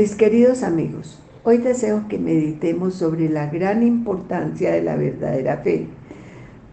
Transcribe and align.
Mis 0.00 0.14
queridos 0.14 0.62
amigos, 0.62 1.18
hoy 1.44 1.58
deseo 1.58 2.08
que 2.08 2.18
meditemos 2.18 2.94
sobre 2.94 3.28
la 3.28 3.48
gran 3.48 3.82
importancia 3.82 4.72
de 4.72 4.80
la 4.80 4.96
verdadera 4.96 5.58
fe, 5.58 5.88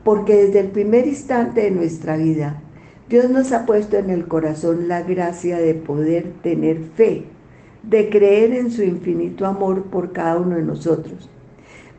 porque 0.06 0.46
desde 0.46 0.62
el 0.62 0.68
primer 0.68 1.08
instante 1.08 1.64
de 1.64 1.72
nuestra 1.72 2.16
vida, 2.16 2.62
Dios 3.10 3.30
nos 3.30 3.52
ha 3.52 3.66
puesto 3.66 3.98
en 3.98 4.12
el 4.12 4.30
corazón 4.30 4.88
la 4.88 5.02
gracia 5.02 5.58
de 5.58 5.74
poder 5.74 6.32
tener 6.42 6.80
fe, 6.96 7.26
de 7.84 8.10
creer 8.10 8.54
en 8.54 8.72
su 8.72 8.82
infinito 8.84 9.46
amor 9.46 9.84
por 9.88 10.14
cada 10.14 10.38
uno 10.38 10.56
de 10.56 10.64
nosotros. 10.64 11.30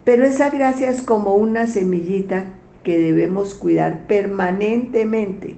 Pero 0.04 0.24
esa 0.24 0.48
gracia 0.48 0.88
es 0.88 1.02
como 1.02 1.34
una 1.34 1.66
semillita 1.66 2.46
que 2.82 2.98
debemos 2.98 3.52
cuidar 3.52 4.06
permanentemente, 4.06 5.56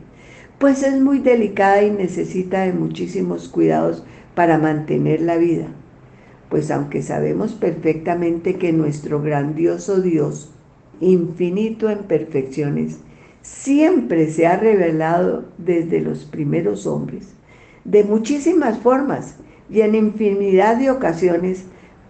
pues 0.59 0.83
es 0.83 1.01
muy 1.01 1.21
delicada 1.21 1.85
y 1.85 1.93
necesita 1.93 2.63
de 2.63 2.73
muchísimos 2.73 3.49
cuidados 3.49 4.03
para 4.41 4.57
mantener 4.57 5.21
la 5.21 5.37
vida. 5.37 5.67
Pues 6.49 6.71
aunque 6.71 7.03
sabemos 7.03 7.53
perfectamente 7.53 8.57
que 8.57 8.73
nuestro 8.73 9.21
grandioso 9.21 10.01
Dios, 10.01 10.51
infinito 10.99 11.91
en 11.91 12.05
perfecciones, 12.05 13.01
siempre 13.43 14.31
se 14.31 14.47
ha 14.47 14.57
revelado 14.57 15.45
desde 15.59 16.01
los 16.01 16.25
primeros 16.25 16.87
hombres, 16.87 17.35
de 17.85 18.03
muchísimas 18.03 18.79
formas 18.79 19.37
y 19.69 19.83
en 19.83 19.95
infinidad 19.95 20.79
de 20.79 20.89
ocasiones, 20.91 21.67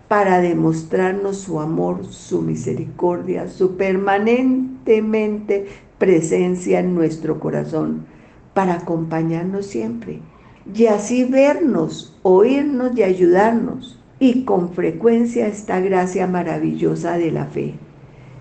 para 0.06 0.40
demostrarnos 0.40 1.36
su 1.38 1.58
amor, 1.58 2.06
su 2.06 2.42
misericordia, 2.42 3.48
su 3.48 3.76
permanentemente 3.76 5.66
presencia 5.98 6.78
en 6.78 6.94
nuestro 6.94 7.40
corazón, 7.40 8.06
para 8.54 8.74
acompañarnos 8.74 9.66
siempre 9.66 10.20
y 10.74 10.86
así 10.86 11.24
vernos, 11.24 12.16
oírnos 12.22 12.96
y 12.96 13.02
ayudarnos. 13.02 13.98
Y 14.18 14.44
con 14.44 14.74
frecuencia 14.74 15.46
esta 15.46 15.80
gracia 15.80 16.26
maravillosa 16.26 17.16
de 17.16 17.32
la 17.32 17.46
fe 17.46 17.74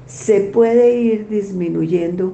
se 0.09 0.41
puede 0.41 0.99
ir 0.99 1.29
disminuyendo 1.29 2.33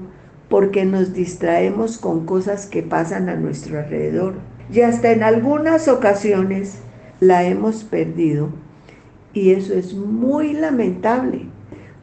porque 0.50 0.86
nos 0.86 1.14
distraemos 1.14 1.98
con 1.98 2.26
cosas 2.26 2.66
que 2.66 2.82
pasan 2.82 3.28
a 3.30 3.36
nuestro 3.36 3.78
alrededor. 3.78 4.36
Y 4.72 4.82
hasta 4.82 5.12
en 5.12 5.24
algunas 5.24 5.88
ocasiones 5.88 6.80
la 7.20 7.44
hemos 7.44 7.84
perdido. 7.84 8.50
Y 9.34 9.52
eso 9.52 9.74
es 9.74 9.94
muy 9.94 10.54
lamentable, 10.54 11.48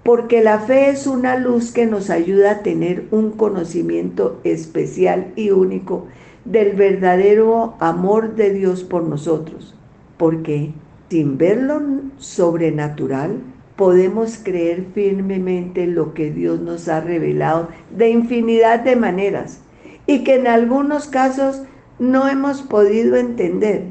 porque 0.03 0.45
la 0.45 0.59
fe 0.59 0.91
es 0.91 1.07
una 1.07 1.37
luz 1.37 1.73
que 1.73 1.87
nos 1.87 2.11
ayuda 2.11 2.51
a 2.51 2.63
tener 2.63 3.07
un 3.11 3.31
conocimiento 3.31 4.41
especial 4.45 5.33
y 5.35 5.51
único 5.51 6.07
del 6.45 6.73
verdadero 6.75 7.75
amor 7.81 8.35
de 8.35 8.53
Dios 8.53 8.85
por 8.85 9.05
nosotros, 9.05 9.75
porque 10.17 10.73
sin 11.09 11.37
verlo 11.37 11.81
sobrenatural, 12.19 13.39
podemos 13.77 14.39
creer 14.43 14.87
firmemente 14.95 15.85
en 15.85 15.95
lo 15.95 16.15
que 16.15 16.31
Dios 16.31 16.61
nos 16.61 16.89
ha 16.89 17.01
revelado 17.01 17.69
de 17.97 18.11
infinidad 18.11 18.81
de 18.81 18.97
maneras 18.97 19.61
y 20.07 20.25
que 20.25 20.37
en 20.37 20.47
algunos 20.47 21.09
casos 21.09 21.63
no 21.99 22.29
hemos 22.29 22.63
podido 22.63 23.17
entender. 23.17 23.85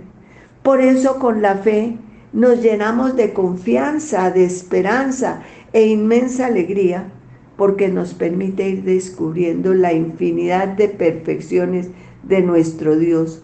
Por 0.64 0.82
eso 0.82 1.20
con 1.20 1.42
la 1.42 1.56
fe 1.56 1.98
nos 2.34 2.62
llenamos 2.62 3.16
de 3.16 3.34
confianza, 3.34 4.32
de 4.32 4.46
esperanza 4.46 5.42
e 5.74 5.88
inmensa 5.88 6.48
alegría, 6.48 7.12
porque 7.56 7.88
nos 7.88 8.14
permite 8.14 8.68
ir 8.68 8.84
descubriendo 8.84 9.74
la 9.74 9.94
infinidad 9.94 10.70
de 10.70 10.90
perfecciones 10.90 11.90
de 12.24 12.42
nuestro 12.42 12.98
Dios, 12.98 13.44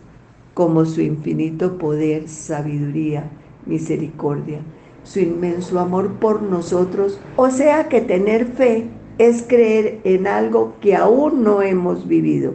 como 0.53 0.85
su 0.85 1.01
infinito 1.01 1.77
poder, 1.77 2.27
sabiduría, 2.27 3.29
misericordia, 3.65 4.59
su 5.03 5.19
inmenso 5.19 5.79
amor 5.79 6.13
por 6.19 6.41
nosotros. 6.41 7.19
O 7.35 7.49
sea 7.49 7.89
que 7.89 8.01
tener 8.01 8.45
fe 8.45 8.87
es 9.17 9.43
creer 9.43 9.99
en 10.03 10.27
algo 10.27 10.75
que 10.81 10.95
aún 10.95 11.43
no 11.43 11.61
hemos 11.61 12.07
vivido, 12.07 12.53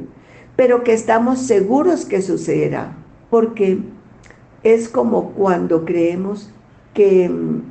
pero 0.56 0.82
que 0.82 0.92
estamos 0.92 1.40
seguros 1.40 2.04
que 2.04 2.22
sucederá, 2.22 2.96
porque 3.30 3.78
es 4.62 4.88
como 4.88 5.30
cuando 5.30 5.84
creemos 5.84 6.50
que 6.94 7.28
mm, 7.28 7.62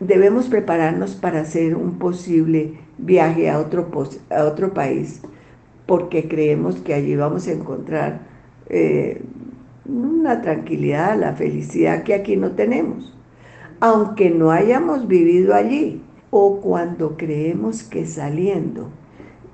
debemos 0.00 0.46
prepararnos 0.46 1.14
para 1.14 1.40
hacer 1.40 1.74
un 1.74 1.98
posible 1.98 2.78
viaje 2.98 3.50
a 3.50 3.58
otro, 3.58 3.88
a 4.30 4.44
otro 4.44 4.74
país 4.74 5.22
porque 5.86 6.28
creemos 6.28 6.76
que 6.76 6.94
allí 6.94 7.16
vamos 7.16 7.46
a 7.46 7.52
encontrar 7.52 8.20
eh, 8.68 9.22
una 9.84 10.42
tranquilidad, 10.42 11.18
la 11.18 11.34
felicidad 11.34 12.02
que 12.02 12.14
aquí 12.14 12.36
no 12.36 12.52
tenemos, 12.52 13.16
aunque 13.80 14.30
no 14.30 14.50
hayamos 14.50 15.06
vivido 15.06 15.54
allí, 15.54 16.02
o 16.30 16.60
cuando 16.60 17.16
creemos 17.16 17.84
que 17.84 18.06
saliendo 18.06 18.90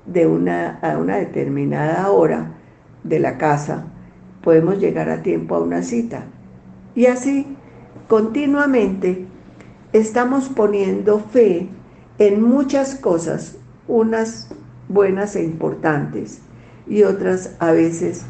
de 0.05 0.27
una, 0.27 0.79
a 0.79 0.97
una 0.97 1.17
determinada 1.17 2.09
hora 2.11 2.51
de 3.03 3.19
la 3.19 3.37
casa 3.37 3.87
podemos 4.41 4.79
llegar 4.79 5.09
a 5.09 5.23
tiempo 5.23 5.55
a 5.55 5.61
una 5.61 5.81
cita. 5.83 6.25
Y 6.95 7.05
así, 7.05 7.47
continuamente, 8.07 9.25
estamos 9.93 10.49
poniendo 10.49 11.19
fe 11.19 11.69
en 12.19 12.43
muchas 12.43 12.95
cosas, 12.95 13.57
unas 13.87 14.49
buenas 14.93 15.35
e 15.35 15.43
importantes 15.43 16.41
y 16.87 17.03
otras 17.03 17.55
a 17.59 17.71
veces 17.71 18.25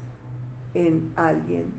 en 0.74 1.12
alguien 1.16 1.72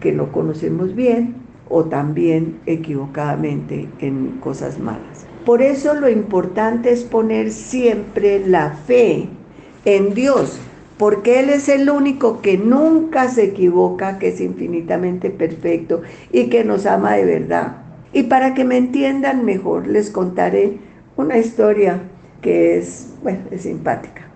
que 0.00 0.12
no 0.12 0.32
conocemos 0.32 0.94
bien 0.94 1.36
o 1.68 1.84
también 1.84 2.60
equivocadamente 2.66 3.88
en 4.00 4.38
cosas 4.40 4.78
malas. 4.78 5.26
Por 5.44 5.62
eso 5.62 5.94
lo 5.94 6.08
importante 6.08 6.92
es 6.92 7.04
poner 7.04 7.50
siempre 7.50 8.46
la 8.46 8.70
fe 8.70 9.28
en 9.84 10.14
Dios, 10.14 10.58
porque 10.98 11.40
Él 11.40 11.50
es 11.50 11.68
el 11.68 11.90
único 11.90 12.40
que 12.40 12.56
nunca 12.56 13.28
se 13.28 13.44
equivoca, 13.44 14.18
que 14.18 14.28
es 14.28 14.40
infinitamente 14.40 15.30
perfecto 15.30 16.02
y 16.32 16.48
que 16.48 16.64
nos 16.64 16.86
ama 16.86 17.12
de 17.12 17.24
verdad. 17.24 17.78
Y 18.12 18.24
para 18.24 18.54
que 18.54 18.64
me 18.64 18.76
entiendan 18.76 19.44
mejor, 19.44 19.86
les 19.86 20.10
contaré 20.10 20.78
una 21.16 21.36
historia 21.36 22.00
que 22.44 22.76
es, 22.76 23.14
bueno, 23.22 23.38
es 23.50 23.62
simpática. 23.62 24.28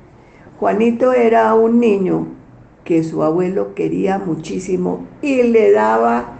Juanito 0.59 1.13
era 1.13 1.53
un 1.53 1.79
niño 1.79 2.27
que 2.83 3.05
su 3.05 3.23
abuelo 3.23 3.75
quería 3.75 4.19
muchísimo 4.19 5.07
y 5.21 5.43
le 5.43 5.73
daba 5.73 6.39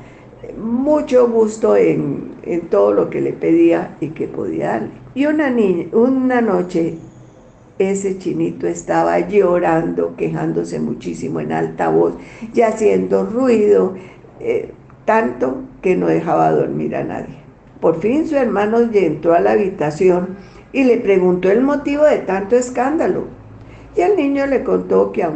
mucho 0.57 1.29
gusto 1.29 1.77
en, 1.77 2.39
todo 2.71 2.95
lo 2.95 3.11
que 3.11 3.21
le 3.21 3.35
pedía 3.35 3.99
y 4.01 4.09
que 4.09 4.29
podía 4.29 4.69
darle. 4.69 4.93
Y 5.15 5.27
una, 5.27 5.55
una 5.93 6.41
noche 6.41 6.97
ese 7.79 8.17
chinito 8.17 8.67
estaba 8.67 9.19
llorando, 9.29 10.17
quejándose 10.17 10.81
muchísimo 10.81 11.41
en 11.41 11.53
alta 11.53 11.91
voz 11.91 12.15
y 12.55 12.63
haciendo 12.63 13.27
ruido, 13.27 13.95
eh, 14.41 14.73
tanto 15.05 15.59
que 15.83 15.97
no 15.97 16.07
dejaba 16.07 16.51
dormir 16.51 16.97
a 16.97 17.05
nadie. 17.05 17.37
Por 17.79 18.01
fin 18.01 18.27
su 18.27 18.37
hermano 18.37 18.79
entró 18.91 19.35
a 19.35 19.41
la 19.41 19.53
habitación 19.53 20.37
y 20.73 20.85
le 20.85 20.99
preguntó 20.99 21.51
el 21.51 21.63
motivo 21.63 22.05
de 22.05 22.19
tanto 22.19 22.57
escándalo. 22.57 23.25
Y 23.97 24.01
el 24.03 24.17
niño 24.17 24.47
le 24.47 24.63
contó 24.63 25.13
que, 25.13 25.27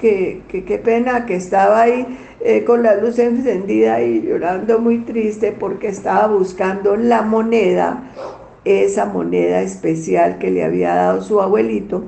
que, 0.00 0.64
qué 0.64 0.78
pena 0.78 1.26
que 1.26 1.36
estaba 1.36 1.82
ahí 1.82 2.06
eh, 2.40 2.64
con 2.64 2.82
la 2.82 2.96
luz 2.96 3.18
encendida 3.18 4.02
y 4.02 4.22
llorando 4.22 4.78
muy 4.78 4.98
triste 4.98 5.52
porque 5.52 5.88
estaba 5.88 6.26
buscando 6.26 6.96
la 6.96 7.22
moneda, 7.22 8.02
esa 8.64 9.06
moneda 9.06 9.60
especial 9.60 10.38
que 10.38 10.50
le 10.50 10.64
había 10.64 10.94
dado 10.94 11.22
su 11.22 11.40
abuelito 11.40 12.04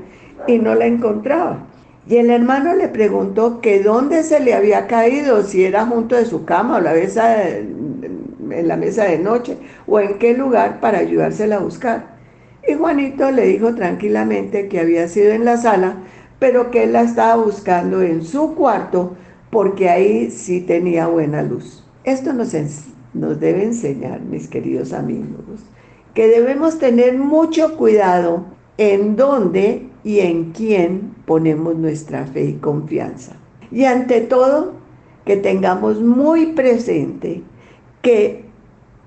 y 0.47 0.59
no 0.59 0.75
la 0.75 0.87
encontraba. 0.87 1.67
Y 2.09 2.17
el 2.17 2.31
hermano 2.31 2.75
le 2.75 2.89
preguntó 2.89 3.61
que 3.61 3.83
dónde 3.83 4.23
se 4.23 4.41
le 4.41 4.55
había 4.55 4.87
caído, 4.87 5.43
si 5.43 5.65
era 5.65 5.87
junto 5.87 6.15
de 6.15 6.25
su 6.25 6.45
cama 6.45 6.77
o 6.77 6.81
la 6.81 6.93
mesa 6.93 7.49
en 7.49 8.69
la 8.69 8.77
mesa 8.77 9.05
de 9.05 9.19
noche 9.19 9.57
o 9.87 10.01
en 10.01 10.19
qué 10.19 10.35
lugar 10.35 10.81
para 10.81 10.99
ayudársela 10.99 11.57
a 11.57 11.61
buscar. 11.61 12.16
Y 12.69 12.75
Juanito 12.75 13.31
le 13.31 13.47
dijo 13.47 13.75
tranquilamente 13.75 14.69
que 14.69 14.81
había 14.81 15.07
sido 15.09 15.33
en 15.33 15.45
la 15.45 15.57
sala, 15.57 15.99
pero 16.39 16.71
que 16.71 16.85
él 16.85 16.93
la 16.93 17.03
estaba 17.03 17.43
buscando 17.43 18.03
en 18.03 18.25
su 18.25 18.55
cuarto 18.55 19.17
porque 19.51 19.89
ahí 19.89 20.31
sí 20.31 20.61
tenía 20.61 21.07
buena 21.07 21.43
luz. 21.43 21.85
Esto 22.05 22.33
nos, 22.33 22.55
nos 23.15 23.41
debe 23.41 23.63
enseñar, 23.63 24.21
mis 24.21 24.49
queridos 24.49 24.93
amigos, 24.93 25.65
que 26.15 26.27
debemos 26.27 26.79
tener 26.79 27.17
mucho 27.17 27.77
cuidado 27.77 28.45
en 28.79 29.17
dónde 29.17 29.89
y 30.03 30.21
en 30.21 30.53
quién 30.53 31.15
ponemos 31.25 31.77
nuestra 31.77 32.27
fe 32.27 32.45
y 32.45 32.55
confianza. 32.55 33.37
Y 33.71 33.85
ante 33.85 34.21
todo, 34.23 34.75
que 35.25 35.37
tengamos 35.37 36.01
muy 36.01 36.53
presente 36.53 37.43
que 38.03 38.45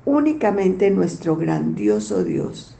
únicamente 0.05 0.91
nuestro 0.91 1.35
grandioso 1.35 2.23
Dios 2.23 2.78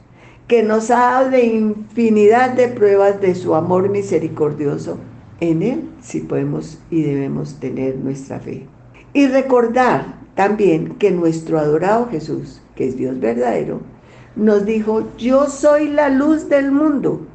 que 0.50 0.64
nos 0.64 0.90
ha 0.90 0.98
dado 0.98 1.30
de 1.30 1.44
infinidad 1.46 2.50
de 2.54 2.66
pruebas 2.66 3.20
de 3.20 3.36
su 3.36 3.54
amor 3.54 3.88
misericordioso. 3.88 4.98
En 5.38 5.62
Él 5.62 5.84
sí 6.02 6.18
podemos 6.18 6.80
y 6.90 7.02
debemos 7.02 7.60
tener 7.60 7.94
nuestra 7.94 8.40
fe. 8.40 8.66
Y 9.12 9.28
recordar 9.28 10.16
también 10.34 10.96
que 10.96 11.12
nuestro 11.12 11.60
adorado 11.60 12.08
Jesús, 12.10 12.60
que 12.74 12.88
es 12.88 12.96
Dios 12.96 13.20
verdadero, 13.20 13.82
nos 14.34 14.66
dijo, 14.66 15.06
yo 15.16 15.46
soy 15.46 15.86
la 15.86 16.08
luz 16.08 16.48
del 16.48 16.72
mundo. 16.72 17.28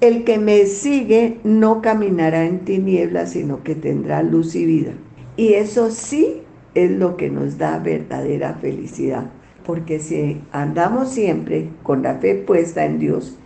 El 0.00 0.22
que 0.22 0.38
me 0.38 0.66
sigue 0.66 1.40
no 1.42 1.82
caminará 1.82 2.44
en 2.44 2.60
tinieblas, 2.60 3.32
sino 3.32 3.64
que 3.64 3.74
tendrá 3.74 4.22
luz 4.22 4.54
y 4.54 4.64
vida. 4.64 4.92
Y 5.36 5.54
eso 5.54 5.90
sí 5.90 6.42
es 6.76 6.92
lo 6.92 7.16
que 7.16 7.28
nos 7.28 7.58
da 7.58 7.80
verdadera 7.80 8.54
felicidad. 8.54 9.32
Porque 9.66 9.98
si 9.98 10.40
andamos 10.52 11.10
siempre 11.10 11.68
con 11.82 12.02
la 12.02 12.14
fe 12.14 12.36
puesta 12.36 12.84
en 12.84 13.00
Dios, 13.00 13.36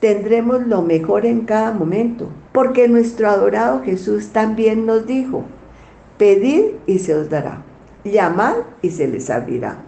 tendremos 0.00 0.66
lo 0.66 0.80
mejor 0.80 1.26
en 1.26 1.42
cada 1.42 1.72
momento. 1.72 2.30
Porque 2.52 2.88
nuestro 2.88 3.28
adorado 3.28 3.82
Jesús 3.82 4.30
también 4.30 4.86
nos 4.86 5.06
dijo, 5.06 5.44
pedid 6.16 6.76
y 6.86 6.98
se 7.00 7.14
os 7.14 7.28
dará, 7.28 7.62
llamad 8.04 8.54
y 8.80 8.90
se 8.90 9.06
les 9.06 9.28
abrirá, 9.28 9.82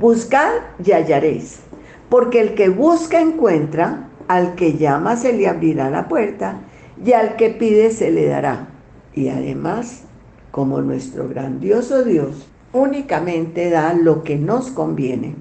buscad 0.00 0.50
y 0.84 0.90
hallaréis. 0.90 1.60
Porque 2.08 2.40
el 2.40 2.54
que 2.54 2.68
busca 2.68 3.20
encuentra, 3.20 4.08
al 4.26 4.56
que 4.56 4.76
llama 4.76 5.16
se 5.16 5.32
le 5.32 5.46
abrirá 5.46 5.88
la 5.88 6.08
puerta 6.08 6.60
y 7.02 7.12
al 7.12 7.36
que 7.36 7.50
pide 7.50 7.90
se 7.90 8.10
le 8.10 8.26
dará. 8.26 8.68
Y 9.14 9.28
además, 9.28 10.02
como 10.50 10.80
nuestro 10.80 11.28
grandioso 11.28 12.04
Dios 12.04 12.48
únicamente 12.72 13.70
da 13.70 13.94
lo 13.94 14.22
que 14.22 14.36
nos 14.36 14.70
conviene 14.70 15.34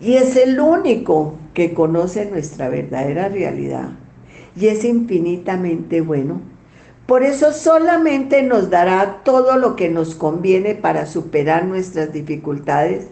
y 0.00 0.14
es 0.14 0.36
el 0.36 0.60
único 0.60 1.34
que 1.54 1.74
conoce 1.74 2.26
nuestra 2.26 2.68
verdadera 2.68 3.28
realidad 3.28 3.90
y 4.56 4.66
es 4.68 4.84
infinitamente 4.84 6.00
bueno, 6.00 6.40
por 7.06 7.22
eso 7.22 7.52
solamente 7.52 8.42
nos 8.42 8.70
dará 8.70 9.22
todo 9.24 9.56
lo 9.56 9.74
que 9.76 9.88
nos 9.88 10.14
conviene 10.14 10.74
para 10.74 11.06
superar 11.06 11.64
nuestras 11.64 12.12
dificultades 12.12 13.08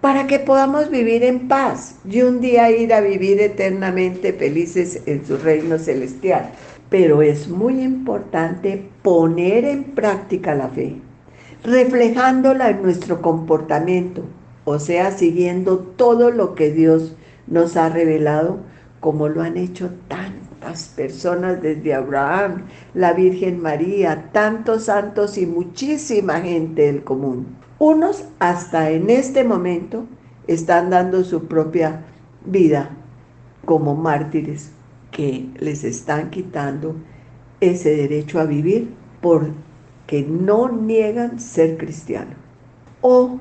para 0.00 0.26
que 0.26 0.38
podamos 0.38 0.90
vivir 0.90 1.24
en 1.24 1.48
paz 1.48 1.96
y 2.08 2.22
un 2.22 2.40
día 2.40 2.70
ir 2.70 2.94
a 2.94 3.00
vivir 3.00 3.40
eternamente 3.40 4.32
felices 4.32 5.02
en 5.06 5.26
su 5.26 5.36
reino 5.36 5.78
celestial. 5.78 6.52
Pero 6.90 7.22
es 7.22 7.48
muy 7.48 7.82
importante 7.82 8.88
poner 9.02 9.64
en 9.64 9.82
práctica 9.82 10.54
la 10.54 10.68
fe, 10.68 10.94
reflejándola 11.66 12.70
en 12.70 12.82
nuestro 12.82 13.20
comportamiento, 13.20 14.22
o 14.64 14.78
sea, 14.78 15.10
siguiendo 15.10 15.78
todo 15.78 16.30
lo 16.30 16.54
que 16.54 16.70
Dios 16.70 17.16
nos 17.48 17.76
ha 17.76 17.88
revelado, 17.88 18.60
como 19.00 19.28
lo 19.28 19.42
han 19.42 19.56
hecho 19.56 19.90
tantas 20.06 20.88
personas 20.94 21.60
desde 21.60 21.92
Abraham, 21.92 22.66
la 22.94 23.12
Virgen 23.14 23.60
María, 23.60 24.30
tantos 24.32 24.84
santos 24.84 25.36
y 25.38 25.46
muchísima 25.46 26.40
gente 26.40 26.82
del 26.82 27.02
común. 27.02 27.56
Unos 27.80 28.24
hasta 28.38 28.90
en 28.90 29.10
este 29.10 29.42
momento 29.42 30.06
están 30.46 30.88
dando 30.88 31.24
su 31.24 31.46
propia 31.46 32.04
vida 32.44 32.90
como 33.64 33.96
mártires 33.96 34.70
que 35.10 35.48
les 35.58 35.82
están 35.82 36.30
quitando 36.30 36.94
ese 37.60 37.96
derecho 37.96 38.38
a 38.38 38.44
vivir 38.44 38.94
porque 40.06 40.22
no 40.22 40.68
niegan 40.68 41.40
ser 41.40 41.76
cristianos. 41.76 42.36
O 43.00 43.40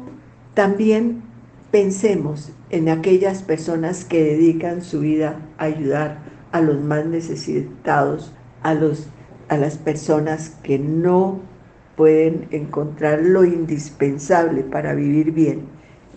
también 0.55 1.21
pensemos 1.69 2.53
en 2.71 2.89
aquellas 2.89 3.43
personas 3.43 4.03
que 4.03 4.23
dedican 4.23 4.81
su 4.81 5.01
vida 5.01 5.39
a 5.59 5.65
ayudar 5.65 6.17
a 6.51 6.61
los 6.61 6.81
más 6.81 7.05
necesitados, 7.05 8.33
a, 8.63 8.73
los, 8.73 9.07
a 9.47 9.57
las 9.57 9.77
personas 9.77 10.57
que 10.63 10.79
no 10.79 11.39
pueden 11.95 12.47
encontrar 12.49 13.21
lo 13.21 13.45
indispensable 13.45 14.63
para 14.63 14.95
vivir 14.95 15.33
bien 15.33 15.67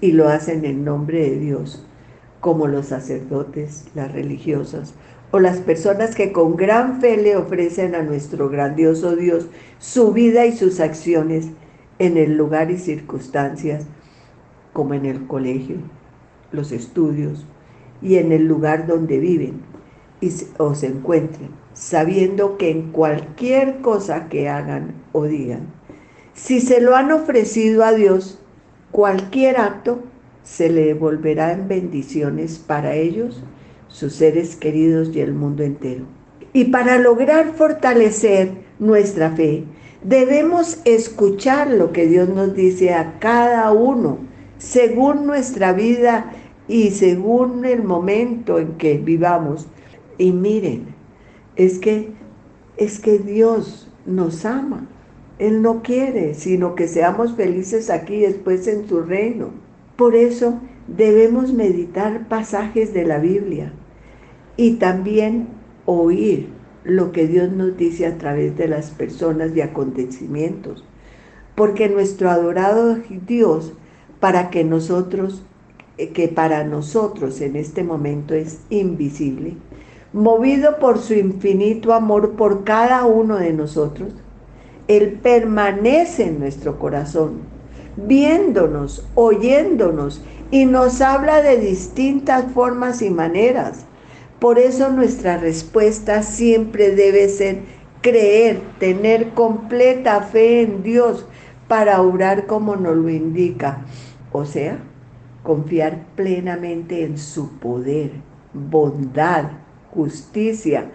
y 0.00 0.12
lo 0.12 0.30
hacen 0.30 0.64
en 0.64 0.82
nombre 0.82 1.28
de 1.28 1.38
Dios, 1.38 1.86
como 2.40 2.68
los 2.68 2.86
sacerdotes, 2.86 3.84
las 3.94 4.12
religiosas 4.12 4.94
o 5.30 5.40
las 5.40 5.58
personas 5.58 6.14
que 6.14 6.32
con 6.32 6.56
gran 6.56 7.00
fe 7.00 7.16
le 7.16 7.36
ofrecen 7.36 7.94
a 7.94 8.02
nuestro 8.02 8.48
grandioso 8.48 9.16
Dios 9.16 9.48
su 9.78 10.12
vida 10.12 10.46
y 10.46 10.56
sus 10.56 10.80
acciones 10.80 11.48
en 11.98 12.16
el 12.16 12.36
lugar 12.36 12.70
y 12.70 12.78
circunstancias, 12.78 13.86
como 14.72 14.94
en 14.94 15.04
el 15.04 15.26
colegio, 15.26 15.76
los 16.52 16.72
estudios 16.72 17.46
y 18.00 18.16
en 18.16 18.32
el 18.32 18.46
lugar 18.46 18.86
donde 18.86 19.18
viven 19.18 19.60
y, 20.20 20.32
o 20.58 20.74
se 20.74 20.86
encuentren 20.86 21.50
sabiendo 21.78 22.58
que 22.58 22.70
en 22.70 22.90
cualquier 22.90 23.80
cosa 23.80 24.28
que 24.28 24.48
hagan 24.48 24.94
o 25.12 25.24
digan, 25.24 25.72
si 26.34 26.60
se 26.60 26.80
lo 26.80 26.96
han 26.96 27.12
ofrecido 27.12 27.84
a 27.84 27.92
Dios, 27.92 28.40
cualquier 28.90 29.58
acto 29.58 30.00
se 30.42 30.70
le 30.70 30.86
devolverá 30.86 31.52
en 31.52 31.68
bendiciones 31.68 32.58
para 32.58 32.94
ellos, 32.94 33.44
sus 33.88 34.14
seres 34.14 34.56
queridos 34.56 35.10
y 35.14 35.20
el 35.20 35.34
mundo 35.34 35.62
entero. 35.62 36.04
Y 36.52 36.66
para 36.66 36.98
lograr 36.98 37.54
fortalecer 37.54 38.52
nuestra 38.78 39.30
fe, 39.30 39.64
debemos 40.02 40.80
escuchar 40.84 41.70
lo 41.70 41.92
que 41.92 42.06
Dios 42.06 42.28
nos 42.28 42.54
dice 42.54 42.94
a 42.94 43.18
cada 43.18 43.70
uno, 43.72 44.18
según 44.58 45.26
nuestra 45.26 45.72
vida 45.72 46.32
y 46.66 46.90
según 46.90 47.64
el 47.64 47.82
momento 47.82 48.58
en 48.58 48.74
que 48.74 48.98
vivamos. 48.98 49.66
Y 50.16 50.32
miren, 50.32 50.86
es 51.56 51.78
que, 51.78 52.10
es 52.76 52.98
que 52.98 53.18
Dios 53.18 53.90
nos 54.06 54.44
ama. 54.44 54.86
Él 55.38 55.62
no 55.62 55.82
quiere, 55.82 56.34
sino 56.34 56.74
que 56.74 56.88
seamos 56.88 57.34
felices 57.34 57.90
aquí 57.90 58.20
después 58.20 58.66
en 58.66 58.88
su 58.88 59.02
reino. 59.02 59.50
Por 59.96 60.16
eso 60.16 60.60
debemos 60.88 61.52
meditar 61.52 62.26
pasajes 62.28 62.92
de 62.92 63.04
la 63.04 63.18
Biblia 63.18 63.72
y 64.58 64.72
también 64.72 65.46
oír 65.86 66.48
lo 66.84 67.12
que 67.12 67.28
Dios 67.28 67.50
nos 67.52 67.76
dice 67.76 68.06
a 68.06 68.18
través 68.18 68.56
de 68.58 68.66
las 68.66 68.90
personas 68.90 69.56
y 69.56 69.60
acontecimientos. 69.60 70.84
Porque 71.54 71.88
nuestro 71.88 72.28
adorado 72.28 72.98
Dios, 73.26 73.72
para 74.20 74.50
que 74.50 74.64
nosotros, 74.64 75.44
eh, 75.96 76.10
que 76.10 76.26
para 76.26 76.64
nosotros 76.64 77.40
en 77.40 77.54
este 77.54 77.84
momento 77.84 78.34
es 78.34 78.60
invisible, 78.68 79.56
movido 80.12 80.78
por 80.80 80.98
su 80.98 81.14
infinito 81.14 81.94
amor 81.94 82.32
por 82.32 82.64
cada 82.64 83.06
uno 83.06 83.36
de 83.36 83.52
nosotros, 83.52 84.12
Él 84.88 85.20
permanece 85.22 86.24
en 86.24 86.40
nuestro 86.40 86.80
corazón, 86.80 87.42
viéndonos, 87.96 89.06
oyéndonos 89.14 90.20
y 90.50 90.64
nos 90.64 91.00
habla 91.00 91.42
de 91.42 91.58
distintas 91.58 92.50
formas 92.52 93.02
y 93.02 93.10
maneras. 93.10 93.87
Por 94.40 94.58
eso 94.58 94.90
nuestra 94.90 95.36
respuesta 95.38 96.22
siempre 96.22 96.94
debe 96.94 97.28
ser 97.28 97.58
creer, 98.02 98.60
tener 98.78 99.30
completa 99.30 100.20
fe 100.22 100.62
en 100.62 100.82
Dios 100.82 101.26
para 101.66 102.00
obrar 102.02 102.46
como 102.46 102.76
nos 102.76 102.96
lo 102.96 103.08
indica. 103.08 103.84
O 104.30 104.44
sea, 104.44 104.78
confiar 105.42 106.04
plenamente 106.14 107.04
en 107.04 107.18
su 107.18 107.58
poder, 107.58 108.12
bondad, 108.52 109.44
justicia, 109.90 110.90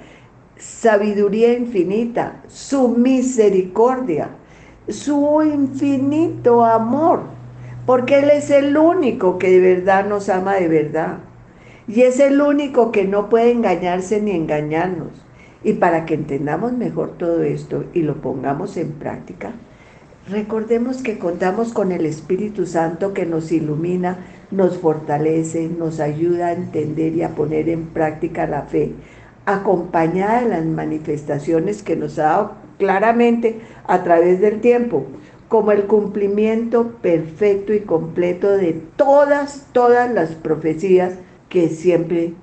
sabiduría 0.58 1.54
infinita, 1.54 2.42
su 2.48 2.90
misericordia, 2.90 4.30
su 4.88 5.42
infinito 5.42 6.64
amor, 6.64 7.24
porque 7.86 8.20
Él 8.20 8.30
es 8.30 8.50
el 8.50 8.78
único 8.78 9.38
que 9.38 9.50
de 9.50 9.76
verdad 9.76 10.06
nos 10.06 10.30
ama 10.30 10.56
de 10.56 10.68
verdad. 10.68 11.18
Y 11.88 12.02
es 12.02 12.20
el 12.20 12.42
único 12.42 12.92
que 12.92 13.06
no 13.06 13.30
puede 13.30 13.52
engañarse 13.52 14.22
ni 14.22 14.32
engañarnos. 14.32 15.12
Y 15.64 15.74
para 15.74 16.06
que 16.06 16.14
entendamos 16.14 16.74
mejor 16.74 17.18
todo 17.18 17.44
esto 17.44 17.86
y 17.94 18.02
lo 18.02 18.16
pongamos 18.16 18.76
en 18.78 18.92
práctica, 18.92 19.54
recordemos 20.30 21.02
que 21.02 21.18
contamos 21.18 21.74
con 21.74 21.92
el 21.92 22.06
Espíritu 22.06 22.66
Santo 22.66 23.14
que 23.14 23.26
nos 23.26 23.52
ilumina 23.52 24.18
nos 24.54 24.78
fortalece, 24.78 25.68
nos 25.68 26.00
ayuda 26.00 26.48
a 26.48 26.54
entender 26.54 27.16
y 27.16 27.24
a 27.24 27.30
poner 27.30 27.70
en 27.70 27.88
práctica 27.88 28.46
la 28.46 28.64
fe, 28.64 28.94
acompañada 29.46 30.42
de 30.42 30.50
las 30.50 30.66
manifestaciones 30.66 31.82
que 31.82 31.96
nos 31.96 32.20
ha 32.20 32.24
dado 32.24 32.52
claramente 32.78 33.62
a 33.86 34.04
través 34.04 34.40
del 34.42 34.62
tiempo, 34.62 35.06
como 35.50 35.72
el 35.72 35.86
cumplimiento 35.86 36.92
perfecto 37.02 37.74
y 37.74 37.82
completo 37.82 38.50
de 38.50 38.74
todas, 38.96 39.68
todas 39.72 40.12
las 40.12 40.32
profecías 40.32 41.16
que 41.54 41.70
siempre 41.70 42.34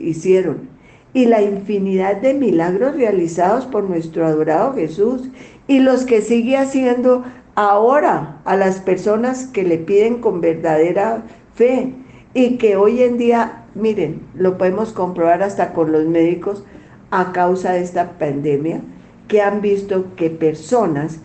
hicieron. 0.00 0.68
Y 1.14 1.24
la 1.24 1.40
infinidad 1.40 2.16
de 2.16 2.34
milagros 2.34 2.94
realizados 2.94 3.64
por 3.64 3.84
nuestro 3.84 4.26
adorado 4.26 4.74
Jesús 4.74 5.30
y 5.66 5.80
los 5.80 6.04
que 6.04 6.20
sigue 6.20 6.58
haciendo 6.58 7.24
ahora 7.54 8.38
a 8.44 8.56
las 8.56 8.78
personas 8.78 9.46
que 9.46 9.64
le 9.64 9.78
piden 9.78 10.20
con 10.20 10.42
verdadera 10.42 11.24
fe 11.54 11.94
y 12.34 12.58
que 12.58 12.76
hoy 12.76 13.02
en 13.02 13.16
día, 13.16 13.64
miren, 13.74 14.20
lo 14.34 14.58
podemos 14.58 14.92
comprobar 14.92 15.42
hasta 15.42 15.72
con 15.72 15.90
los 15.90 16.04
médicos 16.04 16.62
a 17.10 17.32
causa 17.32 17.72
de 17.72 17.80
esta 17.80 18.18
pandemia, 18.18 18.82
que 19.26 19.40
han 19.40 19.62
visto 19.62 20.14
que 20.16 20.28
personas 20.28 21.20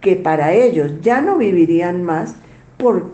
que 0.00 0.16
para 0.16 0.54
ellos 0.54 0.92
ya 1.02 1.20
no 1.20 1.36
vivirían 1.36 2.02
más 2.02 2.34
por 2.78 3.10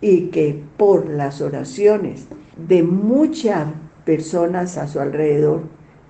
y 0.00 0.26
que 0.26 0.60
por 0.76 1.08
las 1.08 1.40
oraciones 1.40 2.26
de 2.56 2.82
muchas 2.82 3.68
personas 4.04 4.76
a 4.78 4.88
su 4.88 5.00
alrededor 5.00 5.62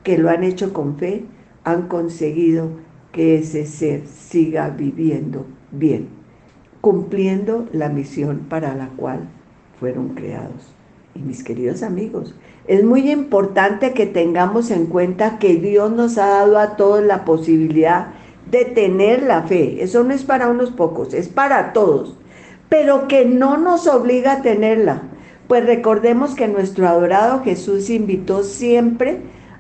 que 0.03 0.19
lo 0.19 0.31
han 0.31 0.45
hecho 0.45 0.73
con 0.73 0.97
fe, 0.97 1.25
han 1.65 1.89
conseguido 1.89 2.71
que 3.13 3.37
ese 3.37 3.67
ser 3.67 4.07
siga 4.07 4.71
viviendo 4.71 5.47
bien, 5.71 6.09
cumpliendo 6.81 7.69
la 7.73 7.89
misión 7.89 8.47
para 8.49 8.75
la 8.75 8.89
cual 8.89 9.29
fueron 9.79 10.11
creados. 10.11 10.75
Y 11.15 11.21
mis 11.21 11.45
queridos 11.45 11.83
amigos, 11.83 12.35
es 12.67 12.85
muy 12.85 13.11
importante 13.11 13.93
que 13.93 14.07
tengamos 14.07 14.71
en 14.71 14.87
cuenta 14.87 15.39
que 15.39 15.57
Dios 15.57 15.93
nos 15.93 16.17
ha 16.17 16.27
dado 16.27 16.59
a 16.59 16.77
todos 16.77 17.03
la 17.03 17.25
posibilidad 17.25 18.09
de 18.51 18.65
tener 18.65 19.23
la 19.23 19.43
fe. 19.43 19.83
Eso 19.83 20.03
no 20.05 20.15
es 20.15 20.25
para 20.25 20.49
unos 20.49 20.71
pocos, 20.71 21.13
es 21.13 21.29
para 21.29 21.73
todos. 21.73 22.17
Pero 22.69 23.09
que 23.09 23.27
no 23.27 23.59
nos 23.59 23.87
obliga 23.87 24.35
a 24.35 24.43
tenerla. 24.43 25.03
Pues 25.53 25.67
recordemos 25.67 26.35
que 26.35 26.49
nuestro 26.49 26.89
adorado 26.89 27.43
Jesús 27.43 27.91
invitó 27.91 28.43
siempre 28.43 29.19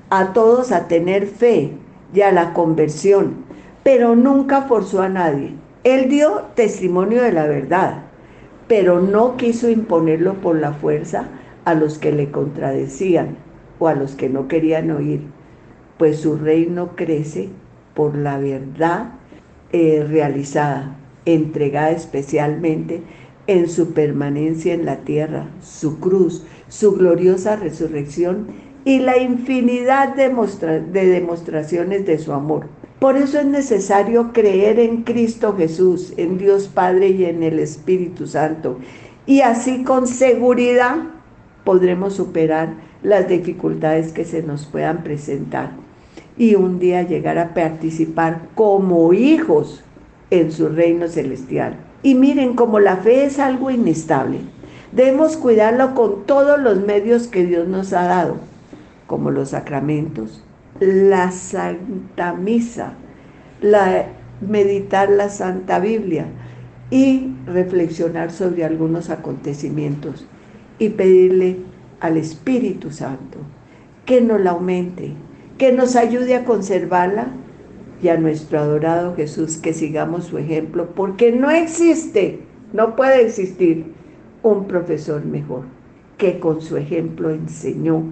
a 0.08 0.32
todos 0.32 0.72
a 0.72 0.88
tener 0.88 1.26
fe 1.26 1.72
y 2.14 2.22
a 2.22 2.32
la 2.32 2.54
conversión, 2.54 3.44
pero 3.82 4.16
nunca 4.16 4.62
forzó 4.62 5.02
a 5.02 5.11
nadie. 5.11 5.52
Él 5.84 6.08
dio 6.08 6.44
testimonio 6.54 7.20
de 7.20 7.32
la 7.32 7.46
verdad, 7.46 8.04
pero 8.68 9.02
no 9.02 9.37
quiso 9.37 9.68
imponerlo 9.68 10.32
por 10.37 10.56
la 10.56 10.72
fuerza 10.72 11.28
a 11.66 11.75
los 11.75 11.99
que 11.99 12.11
le 12.11 12.30
contradecían 12.30 13.37
o 13.78 13.87
a 13.87 13.94
los 13.94 14.14
que 14.14 14.30
no 14.30 14.49
querían 14.49 14.90
oír, 14.92 15.20
pues 15.99 16.20
su 16.20 16.38
reino 16.38 16.96
crece 16.96 17.50
por 17.92 18.16
la 18.16 18.38
verdad 18.38 19.11
eh, 19.72 20.06
realizada, 20.08 20.96
entregada 21.26 21.90
especialmente 21.90 23.02
en 23.46 23.68
su 23.68 23.92
permanencia 23.92 24.75
en 24.75 24.84
la 24.84 24.99
tierra, 24.99 25.49
su 25.62 25.99
cruz, 25.99 26.44
su 26.68 26.92
gloriosa 26.92 27.56
resurrección 27.56 28.46
y 28.84 29.00
la 29.00 29.18
infinidad 29.18 30.14
de, 30.14 30.28
de 30.92 31.06
demostraciones 31.06 32.06
de 32.06 32.18
su 32.18 32.32
amor. 32.32 32.66
Por 32.99 33.16
eso 33.16 33.40
es 33.40 33.46
necesario 33.46 34.32
creer 34.32 34.78
en 34.78 35.02
Cristo 35.02 35.56
Jesús, 35.56 36.12
en 36.16 36.38
Dios 36.38 36.68
Padre 36.68 37.08
y 37.08 37.25
en 37.25 37.42
el 37.42 37.58
Espíritu 37.58 38.26
Santo. 38.26 38.78
Y 39.26 39.40
así 39.40 39.82
con 39.82 40.06
seguridad 40.06 40.99
podremos 41.64 42.14
superar 42.14 42.75
las 43.02 43.28
dificultades 43.28 44.12
que 44.12 44.25
se 44.25 44.42
nos 44.42 44.66
puedan 44.66 45.02
presentar 45.02 45.72
y 46.37 46.54
un 46.54 46.78
día 46.78 47.02
llegar 47.02 47.38
a 47.38 47.54
participar 47.54 48.49
como 48.54 49.12
hijos 49.12 49.82
en 50.30 50.50
su 50.50 50.68
reino 50.68 51.08
celestial. 51.08 51.76
Y 52.02 52.14
miren, 52.14 52.54
como 52.54 52.80
la 52.80 52.97
fe 52.97 53.25
es 53.25 53.38
algo 53.38 53.71
inestable, 53.71 54.40
debemos 54.90 55.37
cuidarlo 55.37 55.94
con 55.94 56.26
todos 56.26 56.61
los 56.61 56.80
medios 56.80 57.28
que 57.28 57.47
Dios 57.47 57.68
nos 57.68 57.92
ha 57.92 58.02
dado, 58.02 58.37
como 59.06 59.30
los 59.30 59.50
sacramentos, 59.50 60.42
la 60.80 61.30
Santa 61.30 62.32
Misa, 62.32 62.94
la, 63.61 64.06
meditar 64.40 65.11
la 65.11 65.28
Santa 65.28 65.78
Biblia 65.78 66.26
y 66.90 67.32
reflexionar 67.47 68.32
sobre 68.32 68.64
algunos 68.64 69.09
acontecimientos 69.09 70.26
y 70.78 70.90
pedirle 70.90 71.59
al 72.00 72.16
Espíritu 72.16 72.90
Santo 72.90 73.38
que 74.04 74.21
nos 74.21 74.40
la 74.40 74.50
aumente, 74.50 75.12
que 75.56 75.73
nos 75.73 75.94
ayude 75.94 76.35
a 76.35 76.44
conservarla 76.44 77.28
y 78.02 78.09
a 78.09 78.18
nuestro 78.18 78.59
adorado 78.59 79.14
Jesús 79.14 79.56
que 79.56 79.73
sigamos 79.73 80.25
su 80.25 80.38
ejemplo, 80.38 80.90
porque 80.94 81.30
no 81.30 81.50
existe, 81.50 82.40
no 82.73 82.97
puede 82.97 83.23
existir 83.23 83.94
un 84.42 84.66
profesor 84.66 85.25
mejor 85.25 85.62
que 86.18 86.40
con 86.40 86.61
su 86.61 86.76
ejemplo 86.76 87.30
enseñó 87.30 88.02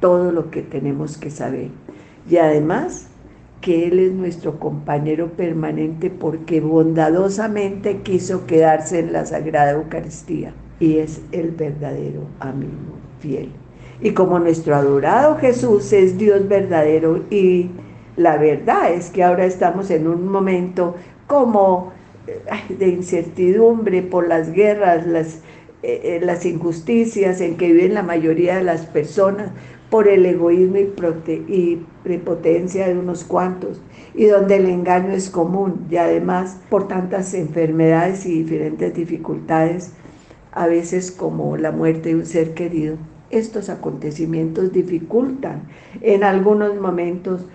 todo 0.00 0.32
lo 0.32 0.50
que 0.50 0.62
tenemos 0.62 1.16
que 1.16 1.30
saber. 1.30 1.68
Y 2.28 2.36
además 2.38 3.08
que 3.60 3.86
Él 3.86 3.98
es 3.98 4.12
nuestro 4.12 4.58
compañero 4.58 5.28
permanente 5.32 6.10
porque 6.10 6.60
bondadosamente 6.60 7.98
quiso 7.98 8.46
quedarse 8.46 8.98
en 8.98 9.12
la 9.12 9.26
Sagrada 9.26 9.72
Eucaristía 9.72 10.54
y 10.80 10.98
es 10.98 11.20
el 11.30 11.50
verdadero 11.50 12.22
amigo 12.40 12.98
fiel. 13.20 13.50
Y 14.00 14.12
como 14.12 14.38
nuestro 14.38 14.74
adorado 14.74 15.36
Jesús 15.36 15.92
es 15.92 16.16
Dios 16.16 16.48
verdadero 16.48 17.24
y 17.30 17.70
la 18.20 18.36
verdad 18.36 18.92
es 18.92 19.08
que 19.08 19.24
ahora 19.24 19.46
estamos 19.46 19.90
en 19.90 20.06
un 20.06 20.28
momento 20.28 20.94
como 21.26 21.92
de 22.68 22.88
incertidumbre 22.88 24.02
por 24.02 24.28
las 24.28 24.52
guerras, 24.52 25.06
las, 25.06 25.36
eh, 25.82 26.00
eh, 26.04 26.20
las 26.22 26.44
injusticias 26.44 27.40
en 27.40 27.56
que 27.56 27.72
viven 27.72 27.94
la 27.94 28.02
mayoría 28.02 28.56
de 28.56 28.64
las 28.64 28.84
personas, 28.84 29.50
por 29.88 30.06
el 30.06 30.26
egoísmo 30.26 30.76
y, 30.76 31.32
y 31.48 31.86
prepotencia 32.04 32.86
de 32.86 32.98
unos 32.98 33.24
cuantos, 33.24 33.80
y 34.14 34.26
donde 34.26 34.56
el 34.56 34.68
engaño 34.68 35.12
es 35.12 35.30
común, 35.30 35.86
y 35.90 35.96
además 35.96 36.58
por 36.68 36.88
tantas 36.88 37.32
enfermedades 37.32 38.26
y 38.26 38.42
diferentes 38.42 38.94
dificultades, 38.94 39.94
a 40.52 40.66
veces 40.66 41.10
como 41.10 41.56
la 41.56 41.72
muerte 41.72 42.10
de 42.10 42.16
un 42.16 42.26
ser 42.26 42.52
querido. 42.52 42.96
Estos 43.30 43.70
acontecimientos 43.70 44.72
dificultan 44.72 45.62
en 46.02 46.22
algunos 46.22 46.78
momentos 46.80 47.46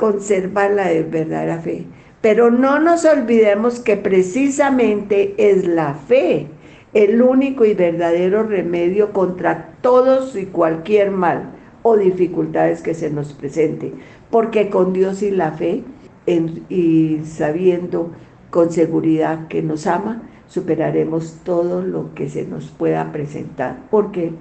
conservar 0.00 0.70
la 0.70 0.84
verdadera 0.84 1.58
fe. 1.58 1.84
Pero 2.22 2.50
no 2.50 2.78
nos 2.80 3.04
olvidemos 3.04 3.80
que 3.80 3.98
precisamente 3.98 5.34
es 5.36 5.66
la 5.66 5.92
fe 5.92 6.48
el 6.94 7.20
único 7.20 7.66
y 7.66 7.74
verdadero 7.74 8.42
remedio 8.42 9.12
contra 9.12 9.74
todos 9.82 10.34
y 10.36 10.46
cualquier 10.46 11.10
mal 11.10 11.50
o 11.82 11.98
dificultades 11.98 12.80
que 12.80 12.94
se 12.94 13.10
nos 13.10 13.34
presente. 13.34 13.92
Porque 14.30 14.70
con 14.70 14.94
Dios 14.94 15.22
y 15.22 15.30
la 15.30 15.52
fe 15.52 15.84
y 16.26 17.20
sabiendo 17.26 18.10
con 18.48 18.72
seguridad 18.72 19.48
que 19.48 19.62
nos 19.62 19.86
ama, 19.86 20.22
superaremos 20.48 21.40
todo 21.44 21.82
lo 21.82 22.14
que 22.14 22.30
se 22.30 22.46
nos 22.46 22.70
pueda 22.70 23.12
presentar. 23.12 23.82
Porque 23.90 24.32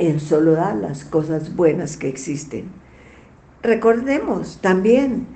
él 0.00 0.20
solo 0.20 0.52
da 0.52 0.74
las 0.74 1.04
cosas 1.04 1.54
buenas 1.54 1.96
que 1.96 2.08
existen. 2.08 2.83
Recordemos 3.64 4.58
también 4.60 5.26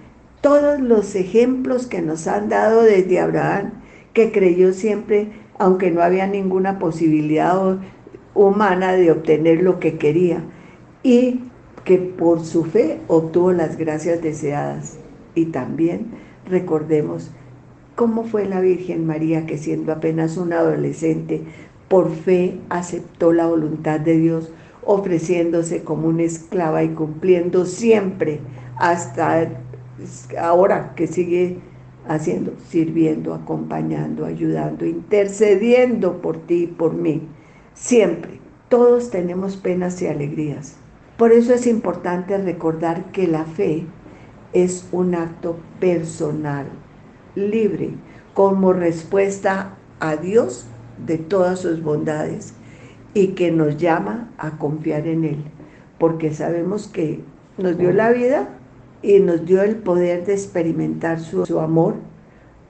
todos 0.43 0.79
los 0.81 1.15
ejemplos 1.15 1.87
que 1.87 2.03
nos 2.03 2.27
han 2.29 2.51
dado 2.51 2.83
desde 2.83 3.21
Abraham, 3.21 3.71
que 4.13 4.33
creyó 4.33 4.75
siempre, 4.75 5.29
aunque 5.59 5.91
no 5.91 6.03
había 6.03 6.27
ninguna 6.27 6.79
posibilidad 6.79 7.79
humana 8.35 8.93
de 8.93 9.13
obtener 9.13 9.63
lo 9.63 9.81
que 9.81 9.97
quería, 9.97 10.45
y 11.03 11.41
que 11.87 11.97
por 11.97 12.45
su 12.45 12.65
fe 12.65 13.01
obtuvo 13.09 13.53
las 13.53 13.79
gracias 13.79 14.21
deseadas. 14.21 14.99
Y 15.35 15.47
también 15.47 16.09
recordemos 16.45 17.31
cómo 17.97 18.25
fue 18.25 18.45
la 18.45 18.61
Virgen 18.61 19.07
María 19.07 19.47
que 19.47 19.57
siendo 19.57 19.91
apenas 19.91 20.37
una 20.37 20.59
adolescente 20.59 21.45
por 21.89 22.11
fe 22.11 22.61
aceptó 22.69 23.33
la 23.33 23.47
voluntad 23.47 24.01
de 24.01 24.19
Dios, 24.19 24.53
ofreciéndose 24.89 25.85
como 25.85 26.09
una 26.09 26.23
esclava 26.23 26.83
y 26.83 26.89
cumpliendo 26.89 27.67
siempre 27.67 28.41
hasta 28.79 29.51
ahora 30.41 30.95
que 30.97 31.07
sigue 31.07 31.59
haciendo, 32.09 32.55
sirviendo, 32.71 33.35
acompañando, 33.35 34.25
ayudando, 34.25 34.87
intercediendo 34.87 36.23
por 36.23 36.39
ti 36.39 36.63
y 36.63 36.67
por 36.69 36.95
mí. 36.95 37.29
Siempre. 37.75 38.41
Todos 38.71 39.11
tenemos 39.11 39.57
penas 39.57 40.01
y 40.01 40.07
alegrías. 40.07 40.77
Por 41.19 41.33
eso 41.33 41.53
es 41.53 41.67
importante 41.67 42.39
recordar 42.39 43.13
que 43.13 43.27
la 43.27 43.45
fe 43.45 43.85
es 44.55 44.89
un 44.91 45.15
acto 45.15 45.57
personal, 45.81 46.67
libre, 47.35 47.91
como 48.33 48.73
respuesta 48.73 49.77
a 50.01 50.17
Dios 50.17 50.67
de 51.07 51.19
todas 51.19 51.61
sus 51.61 51.83
bondades 51.83 52.55
y 53.19 53.29
que 53.29 53.51
nos 53.51 53.77
llama 53.79 54.31
a 54.39 54.59
confiar 54.59 55.09
en 55.09 55.25
Él, 55.25 55.39
porque 55.99 56.33
sabemos 56.33 56.87
que 56.87 57.21
nos 57.57 57.77
dio 57.77 57.91
la 57.91 58.11
vida 58.11 58.49
y 59.03 59.19
nos 59.19 59.45
dio 59.45 59.63
el 59.63 59.75
poder 59.75 60.25
de 60.25 60.35
experimentar 60.35 61.19
su, 61.19 61.45
su 61.45 61.59
amor, 61.59 61.97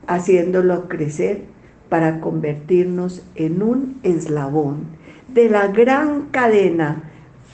haciéndolo 0.06 0.88
crecer 0.88 1.42
para 1.90 2.20
convertirnos 2.20 3.22
en 3.34 3.62
un 3.62 4.00
eslabón 4.02 4.86
de 5.34 5.50
la 5.50 5.66
gran 5.66 6.28
cadena 6.30 7.02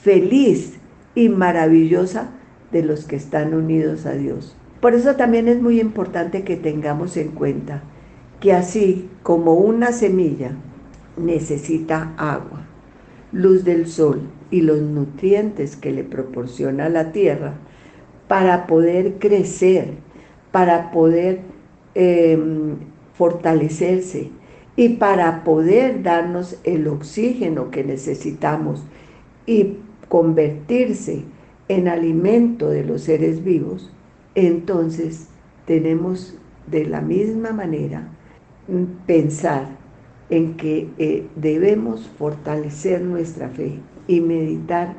feliz 0.01 0.79
y 1.15 1.27
maravillosa 1.27 2.29
de 2.71 2.81
los 2.83 3.03
que 3.03 3.17
están 3.17 3.53
unidos 3.53 4.05
a 4.05 4.13
Dios. 4.13 4.55
Por 4.79 4.93
eso 4.93 5.17
también 5.17 5.49
es 5.49 5.61
muy 5.61 5.81
importante 5.81 6.45
que 6.45 6.55
tengamos 6.55 7.17
en 7.17 7.31
cuenta 7.31 7.83
que 8.39 8.53
así 8.53 9.09
como 9.21 9.55
una 9.55 9.91
semilla 9.91 10.51
necesita 11.17 12.13
agua, 12.17 12.64
luz 13.35 13.65
del 13.65 13.87
sol 13.87 14.21
y 14.49 14.61
los 14.61 14.81
nutrientes 14.81 15.75
que 15.75 15.91
le 15.91 16.05
proporciona 16.05 16.87
la 16.87 17.11
tierra 17.11 17.55
para 18.29 18.65
poder 18.65 19.15
crecer, 19.19 19.95
para 20.51 20.89
poder 20.91 21.41
em, 21.95 22.77
fortalecerse 23.13 24.31
Y 24.77 24.89
para 24.89 25.45
poder 25.45 26.03
darnos 26.03 26.57
el 26.65 26.87
oxígeno 26.87 27.71
que 27.71 27.85
necesitamos 27.85 28.83
y 29.45 29.77
convertirse 30.09 31.23
en 31.69 31.87
alimento 31.87 32.69
de 32.69 32.83
los 32.83 33.03
seres 33.03 33.41
vivos, 33.41 33.89
entonces 34.35 35.29
tenemos 35.65 36.37
de 36.67 36.85
la 36.85 36.99
misma 36.99 37.53
manera 37.53 38.09
pensar 39.05 39.69
en 40.29 40.57
que 40.57 40.89
eh, 40.97 41.27
debemos 41.35 42.07
fortalecer 42.17 43.01
nuestra 43.01 43.49
fe 43.49 43.79
y 44.07 44.21
meditar 44.21 44.95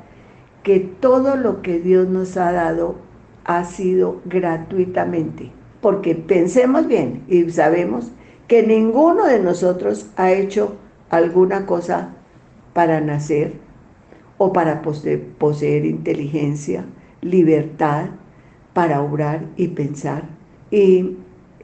que 0.62 0.80
todo 0.80 1.36
lo 1.36 1.62
que 1.62 1.78
Dios 1.78 2.08
nos 2.08 2.36
ha 2.36 2.52
dado 2.52 2.96
ha 3.44 3.64
sido 3.64 4.20
gratuitamente. 4.24 5.50
Porque 5.80 6.14
pensemos 6.14 6.86
bien 6.86 7.22
y 7.28 7.48
sabemos 7.50 8.10
que 8.48 8.66
ninguno 8.66 9.26
de 9.26 9.40
nosotros 9.40 10.10
ha 10.16 10.32
hecho 10.32 10.76
alguna 11.10 11.66
cosa 11.66 12.10
para 12.72 13.00
nacer 13.00 13.54
o 14.38 14.52
para 14.52 14.82
poseer 14.82 15.86
inteligencia, 15.86 16.84
libertad, 17.20 18.06
para 18.72 19.00
obrar 19.00 19.46
y 19.56 19.68
pensar. 19.68 20.24
Y 20.70 21.16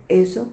eso 0.08 0.52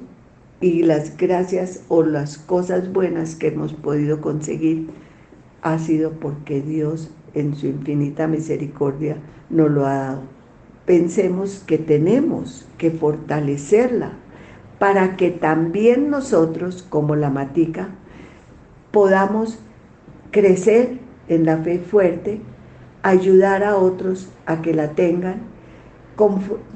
y 0.62 0.84
las 0.84 1.16
gracias 1.18 1.84
o 1.88 2.04
las 2.04 2.38
cosas 2.38 2.92
buenas 2.92 3.36
que 3.36 3.48
hemos 3.48 3.74
podido 3.74 4.22
conseguir 4.22 4.90
ha 5.62 5.80
sido 5.80 6.12
porque 6.12 6.62
Dios 6.62 7.12
en 7.34 7.56
su 7.56 7.68
infinita 7.68 8.28
misericordia 8.28 9.18
nos 9.50 9.72
lo 9.72 9.86
ha 9.86 9.96
dado. 9.96 10.22
Pensemos 10.86 11.64
que 11.66 11.78
tenemos 11.78 12.68
que 12.78 12.92
fortalecerla 12.92 14.14
para 14.80 15.18
que 15.18 15.30
también 15.30 16.10
nosotros, 16.10 16.84
como 16.90 17.16
la 17.16 17.30
matica, 17.30 17.90
podamos 18.92 19.60
crecer 20.32 21.00
en 21.28 21.46
la 21.46 21.58
fe 21.58 21.80
fuerte, 21.80 22.42
ayudar 23.04 23.64
a 23.64 23.78
otros 23.78 24.30
a 24.46 24.62
que 24.62 24.74
la 24.74 24.92
tengan 24.92 25.42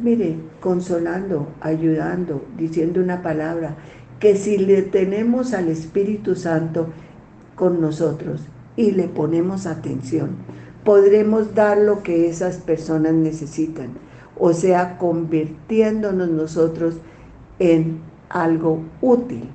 mire, 0.01 0.38
consolando, 0.62 1.47
ayudando, 1.60 2.45
diciendo 2.58 3.01
una 3.01 3.21
palabra, 3.21 3.75
que 4.19 4.38
si 4.38 4.58
le 4.58 4.84
tenemos 4.84 5.53
al 5.53 5.67
Espíritu 5.67 6.36
Santo 6.36 6.88
con 7.56 7.82
nosotros 7.82 8.41
y 8.77 8.91
le 8.91 9.10
ponemos 9.10 9.65
atención, 9.65 10.38
podremos 10.86 11.56
dar 11.56 11.77
lo 11.77 12.03
que 12.03 12.29
esas 12.29 12.58
personas 12.58 13.13
necesitan, 13.13 13.89
o 14.39 14.53
sea, 14.53 14.97
convirtiéndonos 14.97 16.29
nosotros 16.29 16.95
en 17.60 17.99
algo 18.29 18.82
útil 19.01 19.49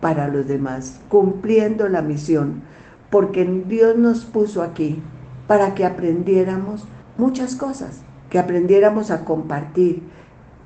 para 0.00 0.28
los 0.28 0.46
demás, 0.46 1.00
cumpliendo 1.08 1.88
la 1.88 2.02
misión, 2.02 2.62
porque 3.10 3.44
Dios 3.68 3.96
nos 3.96 4.24
puso 4.24 4.62
aquí 4.62 5.02
para 5.46 5.74
que 5.74 5.84
aprendiéramos 5.84 6.84
muchas 7.18 7.54
cosas 7.56 8.02
que 8.34 8.40
aprendiéramos 8.40 9.12
a 9.12 9.24
compartir. 9.24 10.02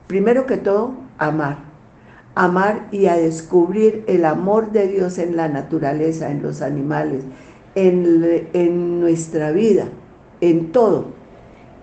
Primero 0.07 0.47
que 0.47 0.57
todo, 0.57 0.95
amar. 1.19 1.59
Amar 2.35 2.89
y 2.93 3.09
a 3.09 3.17
descubrir 3.19 4.05
el 4.07 4.25
amor 4.25 4.73
de 4.73 4.89
Dios 4.89 5.19
en 5.19 5.37
la 5.37 5.51
naturaleza, 5.51 6.31
en 6.31 6.41
los 6.41 6.63
animales, 6.63 7.25
en, 7.75 8.49
en 8.55 9.01
nuestra 9.01 9.53
vida, 9.53 9.85
en 10.41 10.73
todo. 10.73 11.09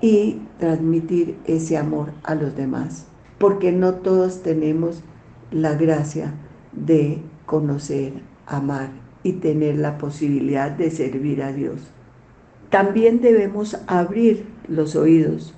Y 0.02 0.41
transmitir 0.58 1.38
ese 1.45 1.78
amor 1.78 2.13
a 2.24 2.34
los 2.34 2.56
demás. 2.56 3.06
Porque 3.38 3.71
no 3.71 3.93
todos 3.93 4.41
tenemos 4.41 5.04
la 5.52 5.76
gracia 5.76 6.34
de 6.71 7.19
conocer, 7.45 8.13
amar 8.48 8.89
y 9.21 9.34
tener 9.34 9.78
la 9.78 10.00
posibilidad 10.00 10.71
de 10.71 10.89
servir 10.89 11.43
a 11.43 11.54
Dios. 11.54 11.91
También 12.71 13.21
debemos 13.21 13.78
abrir 13.86 14.48
los 14.67 14.95
oídos 14.95 15.54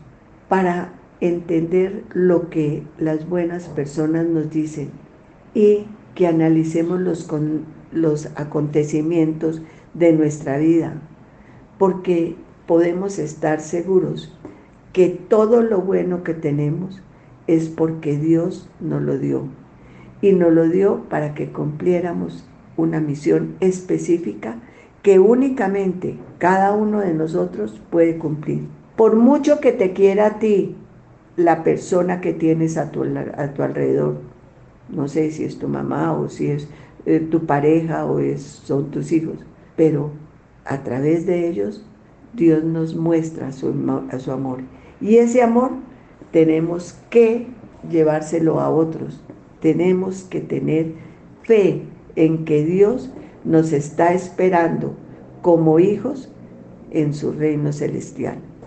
para 0.50 0.94
entender 1.20 2.04
lo 2.14 2.50
que 2.50 2.84
las 2.98 3.28
buenas 3.28 3.68
personas 3.68 4.26
nos 4.26 4.50
dicen 4.50 4.92
y 5.54 5.86
que 6.16 6.28
analicemos 6.28 7.00
los, 7.00 7.28
los 7.92 8.28
acontecimientos 8.36 9.62
de 9.94 10.14
nuestra 10.14 10.58
vida, 10.58 11.02
porque 11.78 12.36
podemos 12.66 13.18
estar 13.20 13.62
seguros 13.62 14.34
que 14.94 15.10
todo 15.10 15.62
lo 15.62 15.82
bueno 15.82 16.24
que 16.24 16.34
tenemos 16.34 17.02
es 17.48 17.70
porque 17.70 18.18
Dios 18.18 18.70
nos 18.80 19.02
lo 19.02 19.18
dio 19.18 19.48
y 20.22 20.34
nos 20.34 20.52
lo 20.52 20.68
dio 20.68 21.04
para 21.10 21.34
que 21.34 21.52
cumpliéramos 21.52 22.48
una 22.76 23.00
misión 23.00 23.56
específica 23.60 24.60
que 25.02 25.20
únicamente 25.20 26.18
cada 26.38 26.74
uno 26.74 27.00
de 27.00 27.14
nosotros 27.14 27.82
puede 27.90 28.18
cumplir. 28.18 28.77
Por 28.98 29.16
mucho 29.16 29.62
que 29.62 29.72
te 29.72 29.94
quiera 29.94 30.26
a 30.26 30.40
ti 30.40 30.76
la 31.36 31.64
persona 31.64 32.20
que 32.20 32.34
tienes 32.34 32.78
a 32.78 32.92
tu, 32.92 33.04
a 33.04 33.54
tu 33.54 33.62
alrededor, 33.64 34.18
no 34.90 35.08
sé 35.08 35.30
si 35.32 35.44
es 35.44 35.60
tu 35.60 35.68
mamá 35.68 36.14
o 36.14 36.30
si 36.30 36.48
es 36.48 36.68
eh, 37.06 37.20
tu 37.20 37.46
pareja 37.46 38.06
o 38.06 38.20
es, 38.20 38.42
son 38.42 38.90
tus 38.90 39.12
hijos, 39.12 39.38
pero 39.76 40.12
a 40.66 40.84
través 40.84 41.28
de 41.28 41.48
ellos 41.48 41.86
Dios 42.34 42.64
nos 42.64 42.96
muestra 42.96 43.52
su, 43.52 43.74
su 44.18 44.32
amor. 44.32 44.62
Y 45.00 45.18
ese 45.18 45.44
amor 45.44 45.72
tenemos 46.32 46.98
que 47.12 47.48
llevárselo 47.90 48.60
a 48.60 48.70
otros. 48.70 49.24
Tenemos 49.62 50.24
que 50.24 50.42
tener 50.42 50.94
fe 51.44 51.84
en 52.16 52.46
que 52.46 52.66
Dios 52.66 53.12
nos 53.46 53.74
está 53.74 54.14
esperando 54.14 54.96
como 55.42 55.80
hijos 55.80 56.32
en 56.92 57.14
su 57.14 57.32
reino 57.32 57.72
celestial. 57.72 58.40